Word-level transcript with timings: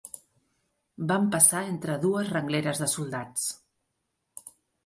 Vam 1.11 1.27
passar 1.35 1.61
entre 1.73 1.99
dues 2.05 2.31
rengleres 2.37 2.81
de 2.85 2.91
soldats. 2.97 3.47